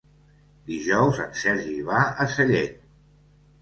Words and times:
Dijous 0.71 1.21
en 1.27 1.37
Sergi 1.43 1.79
va 1.93 2.03
a 2.27 2.31
Sellent. 2.37 2.85